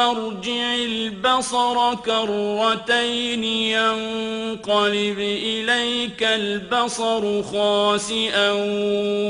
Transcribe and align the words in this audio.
ارجع 0.00 0.74
البصر 0.74 1.94
كرتين 1.94 3.44
ينقلب 3.44 5.18
إليك 5.18 6.22
البصر 6.22 7.42
خاسئا 7.42 8.52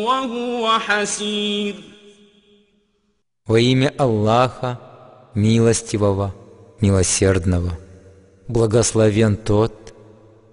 وهو 0.06 0.78
حسير 0.78 1.74
Во 3.46 3.60
имя 3.60 3.94
Аллаха, 3.96 4.80
милостивого, 5.34 6.34
милосердного, 6.80 7.78
благословен 8.48 9.36
тот, 9.36 9.94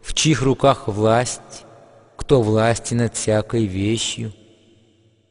в 0.03 0.14
чьих 0.14 0.44
руках 0.44 0.88
власть, 0.88 1.66
кто 2.16 2.42
власти 2.44 2.94
над 2.94 3.16
всякой 3.16 3.66
вещью, 3.66 4.31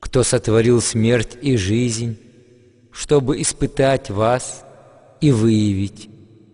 кто 0.01 0.25
сотворил 0.25 0.81
смерть 0.81 1.39
и 1.41 1.57
жизнь, 1.57 2.19
чтобы 2.91 3.41
испытать 3.41 4.11
вас 4.11 4.65
и 5.22 5.32
выявить, 5.32 6.10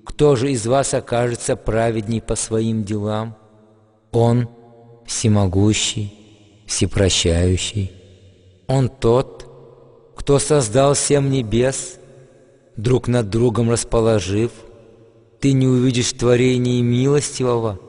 кто 0.06 0.36
же 0.36 0.52
из 0.52 0.66
вас 0.66 0.94
окажется 0.94 1.56
праведней 1.56 2.22
по 2.22 2.36
своим 2.36 2.84
делам. 2.84 3.36
Он 4.12 4.48
всемогущий, 5.06 6.14
всепрощающий. 6.68 7.92
Он 8.68 8.90
тот, 8.90 9.50
кто 10.16 10.40
создал 10.40 10.96
семь 10.96 11.30
небес, 11.30 11.98
друг 12.78 13.08
над 13.08 13.30
другом 13.30 13.70
расположив, 13.70 14.52
ты 15.40 15.52
не 15.54 15.68
увидишь 15.68 16.14
в 16.14 16.18
творении 16.18 16.82
милостивого 16.82 17.80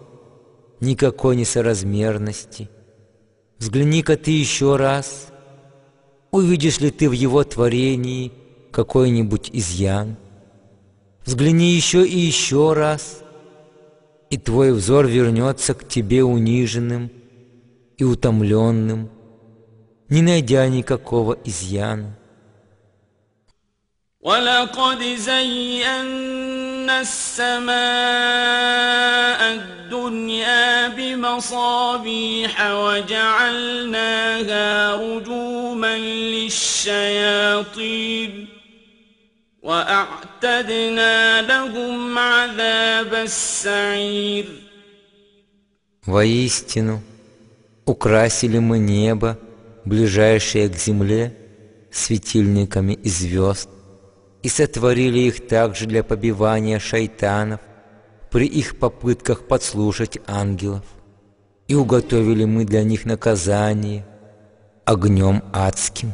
никакой 0.81 1.37
несоразмерности. 1.37 2.69
Взгляни-ка 3.59 4.17
ты 4.17 4.33
еще 4.33 4.77
раз, 4.77 5.29
увидишь 6.31 6.81
ли 6.81 6.91
ты 6.91 7.09
в 7.09 7.13
его 7.13 7.45
творении 7.45 8.33
какой-нибудь 8.73 9.51
изъян 9.53 10.17
Взгляни 11.26 11.74
еще 11.74 12.06
и 12.08 12.18
еще 12.18 12.74
раз, 12.74 13.22
и 14.30 14.38
твой 14.38 14.72
взор 14.74 15.06
вернется 15.08 15.74
к 15.74 15.88
тебе 15.88 16.24
униженным 16.24 17.12
и 17.98 18.04
утомленным, 18.04 19.10
не 20.10 20.22
найдя 20.22 20.68
никакого 20.68 21.38
изъяна. 21.44 22.16
ولقد 24.22 25.00
زينا 25.18 27.02
السماء 27.02 27.72
الدنيا 29.54 30.88
بمصابيح 30.88 32.72
وجعلناها 32.72 34.16
رجوما 34.96 35.98
للشياطين 36.78 37.80
وأعتدنا 39.64 41.42
لهم 41.42 42.18
عذاب 42.18 43.14
السعير 43.14 44.46
Воистину, 46.06 47.02
украсили 47.86 48.58
мы 48.58 48.80
небо, 48.80 49.38
ближайшее 49.86 50.68
к 50.70 50.76
земле, 50.76 51.36
светильниками 51.92 52.94
и 52.94 53.10
звезд, 53.10 53.70
и 54.42 54.50
сотворили 54.50 55.20
их 55.20 55.48
также 55.48 55.86
для 55.86 56.04
побивания 56.04 56.80
шайтанов 56.80 57.60
при 58.32 58.48
их 58.48 58.78
попытках 58.80 59.48
подслушать 59.48 60.18
ангелов. 60.26 60.84
И 61.68 61.76
уготовили 61.76 62.46
мы 62.46 62.66
для 62.66 62.84
них 62.84 63.06
наказание 63.06 64.06
огнем 64.86 65.44
адским. 65.54 66.14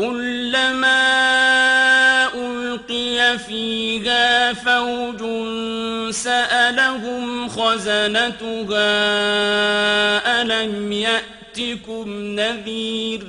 كلما 0.00 1.04
ألقي 2.34 3.38
فيها 3.38 4.52
فوج 4.52 5.20
سألهم 6.10 7.48
خزنتها 7.48 8.82
ألم 10.42 10.92
يأتكم 10.92 12.08
نذير 12.08 13.26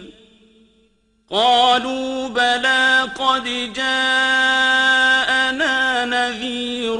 قالوا 1.32 2.28
بلى 2.28 3.08
قد 3.20 3.74
جاءنا 3.74 4.86
نذير 6.06 6.98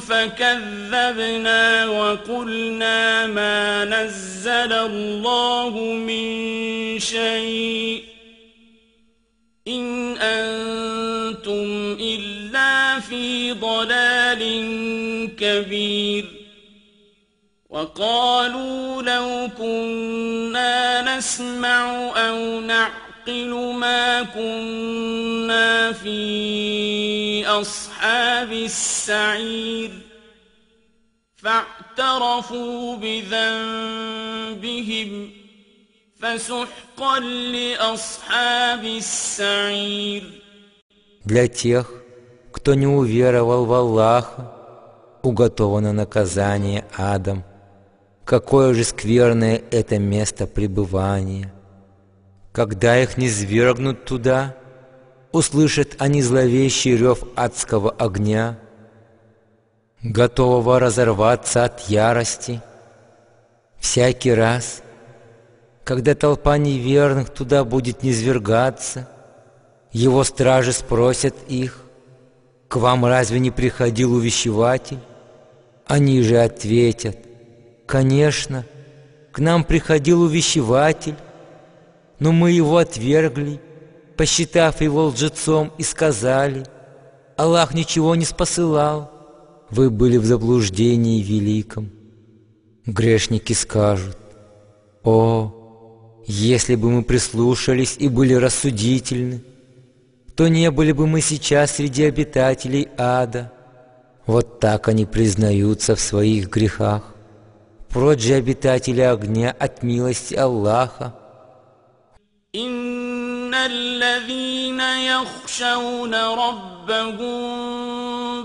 فكذبنا 0.00 1.86
وقلنا 1.86 3.26
ما 3.26 3.84
نزل 3.84 4.72
الله 4.72 5.70
من 5.80 6.98
شيء 6.98 8.07
كبير 15.39 16.25
وقالوا 17.69 19.01
لو 19.01 19.49
كنا 19.57 21.17
نسمع 21.17 22.11
أو 22.17 22.59
نعقل 22.59 23.73
ما 23.73 24.23
كنا 24.23 25.91
في 25.91 27.47
أصحاب 27.47 28.51
السعير 28.51 29.91
فاعترفوا 31.35 32.95
بذنبهم 32.95 34.63
فسحقا 36.19 37.19
لأصحاب 37.19 38.83
السعير 38.85 40.23
Для 41.25 41.47
тех, 41.47 41.89
кто 42.51 42.73
не 42.75 42.85
уверовал 42.85 43.65
в 43.65 43.73
Аллаха, 43.73 44.56
уготовано 45.28 45.92
наказание 45.92 46.84
адом. 46.96 47.44
Какое 48.24 48.74
же 48.74 48.84
скверное 48.84 49.62
это 49.70 49.98
место 49.98 50.46
пребывания! 50.46 51.52
Когда 52.52 52.98
их 52.98 53.16
не 53.16 53.28
свергнут 53.28 54.04
туда, 54.04 54.56
услышат 55.32 55.96
они 55.98 56.22
зловещий 56.22 56.96
рев 56.96 57.22
адского 57.36 57.90
огня, 57.90 58.58
готового 60.02 60.80
разорваться 60.80 61.64
от 61.64 61.80
ярости. 61.88 62.60
Всякий 63.78 64.32
раз, 64.32 64.82
когда 65.84 66.14
толпа 66.14 66.58
неверных 66.58 67.30
туда 67.30 67.64
будет 67.64 68.02
низвергаться, 68.02 69.08
его 69.92 70.24
стражи 70.24 70.72
спросят 70.72 71.34
их, 71.48 71.82
«К 72.68 72.76
вам 72.76 73.06
разве 73.06 73.38
не 73.38 73.50
приходил 73.50 74.12
увещеватель?» 74.14 74.98
Они 75.88 76.20
же 76.22 76.36
ответят, 76.36 77.16
конечно, 77.86 78.66
к 79.32 79.38
нам 79.38 79.64
приходил 79.64 80.20
увещеватель, 80.20 81.16
но 82.18 82.30
мы 82.30 82.50
его 82.52 82.76
отвергли, 82.76 83.58
посчитав 84.16 84.82
его 84.82 85.06
лжецом, 85.06 85.72
и 85.78 85.82
сказали, 85.82 86.66
Аллах 87.36 87.72
ничего 87.72 88.14
не 88.16 88.26
спосылал, 88.26 89.10
вы 89.70 89.90
были 89.90 90.18
в 90.18 90.26
заблуждении 90.26 91.22
великом. 91.22 91.90
Грешники 92.84 93.54
скажут, 93.54 94.18
о, 95.04 96.22
если 96.26 96.74
бы 96.74 96.90
мы 96.90 97.02
прислушались 97.02 97.96
и 97.98 98.08
были 98.08 98.34
рассудительны, 98.34 99.42
то 100.34 100.48
не 100.48 100.70
были 100.70 100.92
бы 100.92 101.06
мы 101.06 101.22
сейчас 101.22 101.76
среди 101.76 102.04
обитателей 102.04 102.88
ада. 102.98 103.52
Вот 104.27 104.59
так 104.59 104.87
они 104.87 105.05
признаются 105.05 105.95
в 105.95 105.99
своих 105.99 106.49
грехах. 106.49 107.03
Прочь 107.89 108.21
же 108.21 108.35
обитатели 108.35 109.01
огня 109.01 109.55
от 109.59 109.83
милости 109.83 110.35
Аллаха. 110.35 111.13
إن 112.55 113.53
الذين 113.53 114.79
يخشون 114.79 116.15
ربهم 116.15 117.43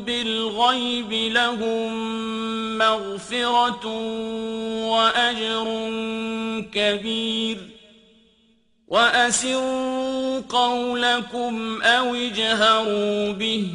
بالغيب 0.05 1.13
لهم 1.13 1.93
مغفرة 2.79 3.87
وأجر 4.89 5.67
كبير 6.73 7.59
وأسروا 8.89 10.41
قولكم 10.41 11.83
أو 11.83 12.15
اجهروا 12.15 13.33
به 13.33 13.75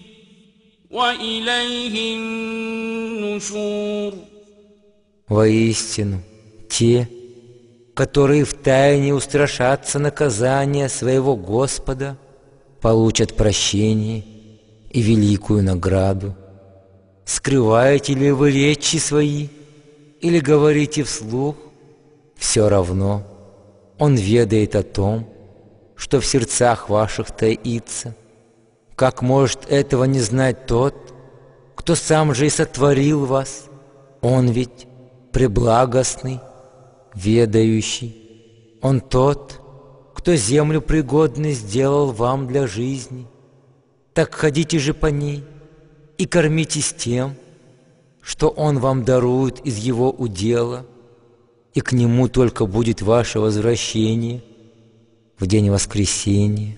Воистину, 5.29 6.21
те, 6.69 7.07
которые 7.93 8.43
втайне 8.43 9.13
устрашатся 9.13 9.99
наказания 9.99 10.89
своего 10.89 11.37
Господа, 11.37 12.17
получат 12.81 13.37
прощение 13.37 14.25
и 14.89 15.01
великую 15.01 15.63
награду. 15.63 16.35
Скрываете 17.23 18.13
ли 18.13 18.31
вы 18.31 18.51
речи 18.51 18.97
свои 18.97 19.47
или 20.19 20.41
говорите 20.41 21.03
вслух, 21.03 21.55
все 22.35 22.67
равно 22.67 23.23
Он 23.97 24.15
ведает 24.15 24.75
о 24.75 24.83
том, 24.83 25.25
что 25.95 26.19
в 26.19 26.25
сердцах 26.25 26.89
ваших 26.89 27.31
таится. 27.31 28.13
Как 28.95 29.21
может 29.21 29.65
этого 29.69 30.03
не 30.03 30.19
знать 30.19 30.65
тот, 30.65 30.95
кто 31.75 31.95
сам 31.95 32.33
же 32.33 32.45
и 32.45 32.49
сотворил 32.49 33.25
вас? 33.25 33.65
Он 34.21 34.49
ведь 34.49 34.87
преблагостный, 35.31 36.39
ведающий. 37.13 38.15
Он 38.81 38.99
тот, 38.99 39.59
кто 40.13 40.35
землю 40.35 40.81
пригодной 40.81 41.53
сделал 41.53 42.11
вам 42.11 42.47
для 42.47 42.67
жизни. 42.67 43.27
Так 44.13 44.35
ходите 44.35 44.77
же 44.77 44.93
по 44.93 45.07
ней 45.07 45.43
и 46.17 46.25
кормитесь 46.25 46.93
тем, 46.93 47.35
что 48.21 48.49
Он 48.49 48.79
вам 48.79 49.03
дарует 49.03 49.59
из 49.65 49.77
Его 49.77 50.11
удела, 50.11 50.85
и 51.73 51.81
к 51.81 51.93
Нему 51.93 52.27
только 52.27 52.65
будет 52.65 53.01
ваше 53.01 53.39
возвращение 53.39 54.43
в 55.39 55.47
день 55.47 55.71
воскресения. 55.71 56.77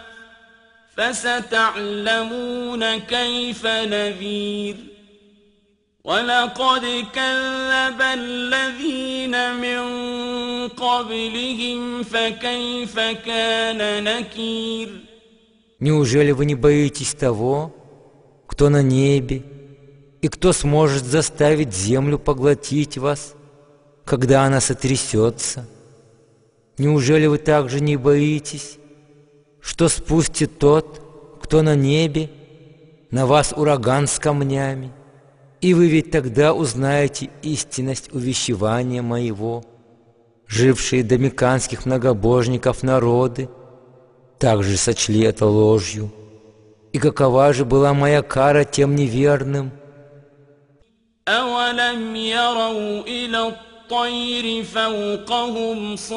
فستعلمون 0.96 2.98
كيف 2.98 3.66
نذير 3.66 4.76
ولقد 6.04 6.84
كذب 7.12 8.00
الذين 8.00 9.54
من 9.54 9.82
قبلهم 10.68 12.02
فكيف 12.02 12.98
كان 12.98 14.04
نكير 14.04 14.88
Неужели 15.78 16.32
вы 16.32 16.46
не 16.46 16.54
боитесь 16.54 17.12
того, 17.12 17.70
кто 18.46 18.70
на 18.70 18.80
небе, 18.80 19.42
и 20.22 20.28
кто 20.28 20.54
сможет 20.54 21.04
заставить 21.04 21.74
землю 21.74 22.18
поглотить 22.18 22.96
вас, 22.96 23.34
когда 24.06 24.44
она 24.44 24.60
сотрясется? 24.60 25.68
Неужели 26.78 27.26
вы 27.26 27.36
также 27.36 27.80
не 27.80 27.96
боитесь, 27.96 28.78
что 29.60 29.88
спустит 29.88 30.58
тот, 30.58 31.38
кто 31.42 31.62
на 31.62 31.74
небе, 31.74 32.30
на 33.10 33.26
вас 33.26 33.52
ураган 33.56 34.06
с 34.06 34.18
камнями, 34.18 34.92
и 35.60 35.74
вы 35.74 35.88
ведь 35.88 36.10
тогда 36.10 36.54
узнаете 36.54 37.30
истинность 37.42 38.12
увещевания 38.12 39.02
моего. 39.02 39.64
Жившие 40.46 41.02
до 41.02 41.18
меканских 41.18 41.86
многобожников 41.86 42.82
народы 42.82 43.48
также 44.38 44.76
сочли 44.76 45.22
это 45.22 45.46
ложью. 45.46 46.12
И 46.92 46.98
какова 46.98 47.52
же 47.52 47.64
была 47.64 47.92
моя 47.94 48.22
кара 48.22 48.64
тем 48.64 48.94
неверным? 48.94 49.72
أولم 51.28 52.16
يروا 52.16 53.02
إلى 53.02 53.48
الطير 53.48 54.64
فوقهم 54.64 55.96
صافات 55.96 56.16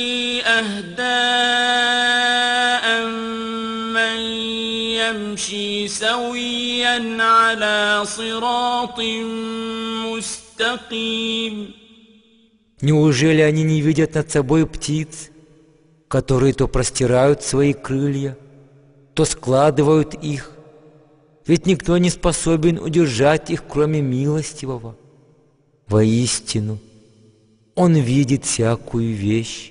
أهداء 0.60 1.06
من 3.96 4.18
يمشي 5.00 5.88
سويا 5.88 7.22
على 7.22 8.02
صراط 8.04 9.00
مستقيم 9.00 10.46
مستقيم 10.56 11.74
Неужели 12.82 13.40
они 13.40 13.62
не 13.62 13.80
видят 13.80 14.14
над 14.14 14.30
собой 14.30 14.66
птиц, 14.66 15.30
которые 16.08 16.52
то 16.52 16.68
простирают 16.68 17.42
свои 17.42 17.72
крылья, 17.72 18.36
то 19.14 19.24
складывают 19.24 20.12
их? 20.14 20.52
Ведь 21.46 21.64
никто 21.64 21.96
не 21.96 22.10
способен 22.10 22.78
удержать 22.78 23.50
их, 23.50 23.64
кроме 23.66 24.02
милостивого. 24.02 24.94
Воистину, 25.88 26.78
Он 27.74 27.94
видит 27.94 28.44
всякую 28.44 29.14
вещь. 29.14 29.69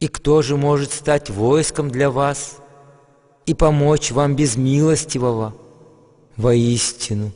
И 0.00 0.08
кто 0.08 0.40
же 0.40 0.56
может 0.56 0.92
стать 0.92 1.28
войском 1.28 1.90
для 1.90 2.10
вас 2.10 2.56
и 3.44 3.52
помочь 3.52 4.10
вам 4.10 4.34
без 4.34 4.56
милостивого? 4.56 5.54
Воистину, 6.36 7.32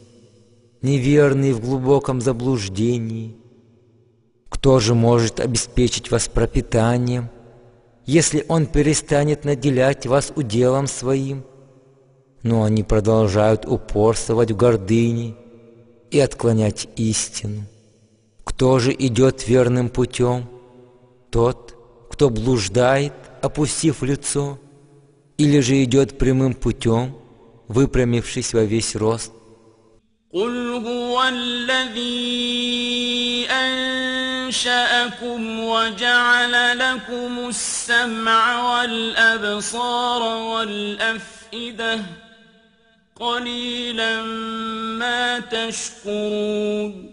неверный 0.81 1.53
в 1.53 1.61
глубоком 1.61 2.23
заблуждении. 2.23 3.37
Кто 4.49 4.81
же 4.81 4.95
может 4.95 5.41
обеспечить 5.41 6.11
вас 6.11 6.27
пропитанием, 6.29 7.29
если 8.07 8.47
он 8.49 8.65
перестанет 8.65 9.45
наделять 9.45 10.07
вас 10.07 10.33
уделом 10.35 10.87
своим? 10.87 11.45
Но 12.43 12.63
они 12.63 12.83
продолжают 12.83 13.67
упорствовать 13.67 14.53
в 14.53 14.57
гордыне 14.57 15.35
и 16.11 16.19
отклонять 16.19 16.89
истину. 16.97 17.65
Кто 18.43 18.79
же 18.79 18.95
идет 18.99 19.47
верным 19.49 19.91
путем? 19.91 20.49
Тот, 21.31 21.74
кто 22.10 22.30
блуждает, 22.30 23.14
опустив 23.42 24.04
лицо, 24.04 24.58
или 25.38 25.60
же 25.60 25.84
идет 25.84 26.18
прямым 26.18 26.54
путем, 26.54 27.16
выпрямившись 27.68 28.54
во 28.54 28.64
весь 28.64 28.96
рост? 28.96 29.34
قل 30.34 30.84
هو 30.86 31.24
الذي 31.24 32.20
أنشأكم 33.50 35.60
وجعل 35.60 36.80
لكم 36.80 37.50
السمع 37.50 38.74
والأبصار 38.74 40.22
والأفئدة 40.22 42.00
قليلا 43.16 44.22
ما 45.02 45.40
تشكرون 45.40 47.13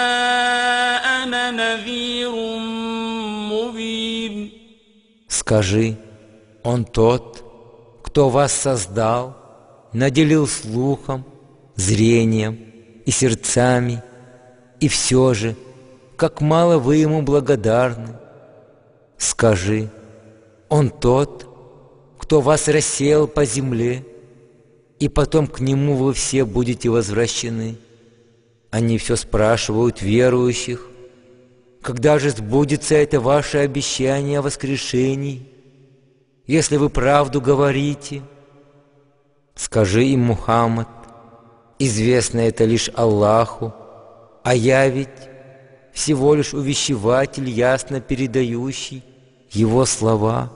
Скажи, 5.51 5.97
Он 6.63 6.85
тот, 6.85 7.43
кто 8.03 8.29
вас 8.29 8.53
создал, 8.53 9.35
наделил 9.91 10.47
слухом, 10.47 11.25
зрением 11.75 12.57
и 13.05 13.11
сердцами, 13.11 14.01
и 14.79 14.87
все 14.87 15.33
же, 15.33 15.57
как 16.15 16.39
мало 16.39 16.77
вы 16.77 16.95
ему 16.95 17.21
благодарны. 17.21 18.15
Скажи, 19.17 19.89
он 20.69 20.89
тот, 20.89 21.45
кто 22.17 22.39
вас 22.39 22.69
рассеял 22.69 23.27
по 23.27 23.43
земле, 23.43 24.05
и 24.99 25.09
потом 25.09 25.47
к 25.47 25.59
нему 25.59 25.95
вы 25.95 26.13
все 26.13 26.45
будете 26.45 26.87
возвращены. 26.87 27.75
Они 28.69 28.97
все 28.97 29.17
спрашивают 29.17 30.01
верующих, 30.01 30.87
когда 31.82 32.18
же 32.18 32.30
сбудется 32.30 32.94
это 32.94 33.20
ваше 33.20 33.58
обещание 33.58 34.38
о 34.38 34.42
воскрешении, 34.42 35.48
если 36.46 36.76
вы 36.76 36.90
правду 36.90 37.40
говорите – 37.40 38.32
Скажи 39.56 40.04
им, 40.04 40.20
Мухаммад, 40.20 40.88
известно 41.78 42.40
это 42.40 42.64
лишь 42.66 42.90
Аллаху, 42.94 43.74
а 44.44 44.54
я 44.54 44.86
ведь 44.86 45.08
всего 45.94 46.34
лишь 46.34 46.52
увещеватель, 46.52 47.48
ясно 47.48 48.00
передающий 48.00 49.02
Его 49.50 49.86
слова. 49.86 50.52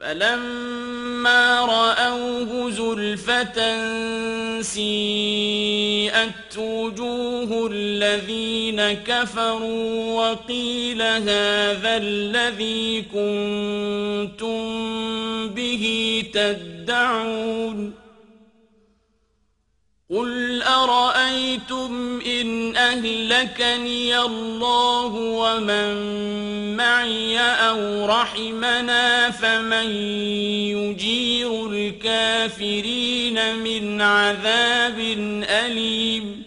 فلما 0.00 1.66
رأوه 1.66 2.70
زلفة 2.70 3.60
سيئت 4.63 6.57
وجوه 6.57 7.69
الذين 7.71 8.93
كفروا 8.93 10.21
وقيل 10.21 11.01
هذا 11.01 11.97
الذي 11.97 13.01
كنتم 13.01 14.63
به 15.49 16.23
تدعون 16.33 18.02
قل 20.13 20.61
أرأيتم 20.61 22.21
إن 22.25 22.75
أهلكني 22.75 24.19
الله 24.19 25.05
ومن 25.15 25.95
معي 26.77 27.39
أو 27.39 28.05
رحمنا 28.05 29.31
فمن 29.31 29.89
يجير 30.77 31.71
الكافرين 31.71 33.55
من 33.55 34.01
عذاب 34.01 34.99
أليم 35.49 36.43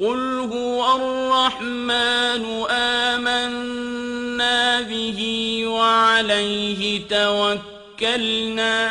قل 0.00 0.50
هو 0.52 0.96
الرحمن 0.96 2.64
آمنا 2.70 4.80
به 4.80 5.62
وعليه 5.66 7.00
توكلنا 7.08 8.90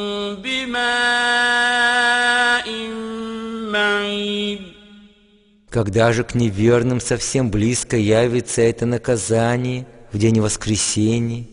Когда 5.71 6.11
же 6.11 6.25
к 6.25 6.35
неверным 6.35 6.99
совсем 6.99 7.49
близко 7.49 7.95
явится 7.95 8.61
это 8.61 8.85
наказание 8.85 9.87
в 10.11 10.17
день 10.17 10.41
воскресения, 10.41 11.47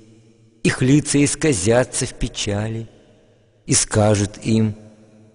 их 0.64 0.82
лица 0.82 1.25
исказятся 1.25 2.04
в 2.04 2.14
печали 2.14 2.88
и 3.64 3.75
скажут 3.75 4.38
им, 4.42 4.75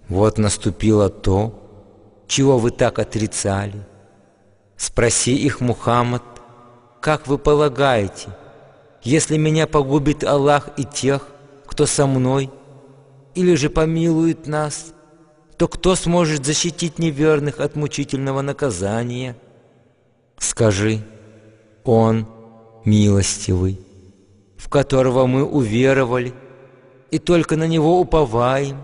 вот 0.10 0.38
наступило 0.38 1.10
то, 1.10 2.26
чего 2.28 2.58
вы 2.58 2.72
так 2.72 3.00
отрицали. 3.00 3.88
Спроси 4.76 5.34
их, 5.34 5.62
Мухаммад, 5.62 6.24
как 7.00 7.26
вы 7.28 7.38
полагаете, 7.38 8.36
если 9.02 9.38
меня 9.38 9.66
погубит 9.66 10.26
Аллах 10.26 10.72
и 10.76 10.84
тех, 10.84 11.30
кто 11.68 11.86
со 11.86 12.06
мной, 12.06 12.52
или 13.34 13.56
же 13.56 13.70
помилует 13.70 14.46
нас– 14.46 14.88
то 15.58 15.68
кто 15.68 15.96
сможет 15.96 16.46
защитить 16.46 17.00
неверных 17.00 17.60
от 17.60 17.76
мучительного 17.76 18.42
наказания? 18.42 19.36
Скажи, 20.38 21.02
Он 21.84 22.28
милостивый, 22.86 23.80
в 24.58 24.70
которого 24.70 25.26
мы 25.26 25.44
уверовали, 25.44 26.34
и 27.12 27.20
только 27.20 27.56
на 27.56 27.68
Него 27.68 28.00
уповаем, 28.00 28.84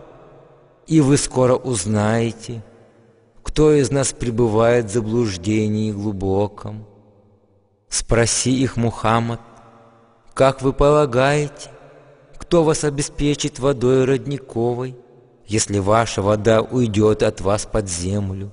и 0.88 1.02
вы 1.02 1.18
скоро 1.18 1.56
узнаете, 1.56 2.64
кто 3.44 3.74
из 3.74 3.92
нас 3.92 4.14
пребывает 4.14 4.86
в 4.86 4.94
заблуждении 4.94 5.92
глубоком. 5.92 6.86
Спроси 7.90 8.62
их, 8.62 8.78
Мухаммад, 8.78 9.42
как 10.34 10.62
вы 10.62 10.74
полагаете, 10.74 11.72
кто 12.38 12.64
вас 12.64 12.84
обеспечит 12.84 13.60
водой 13.60 14.06
родниковой? 14.06 14.96
Если 15.50 15.80
ваша 15.80 16.22
вода 16.22 16.62
уйдет 16.62 17.24
от 17.24 17.42
вас 17.42 17.66
под 17.66 17.90
землю. 17.90 18.52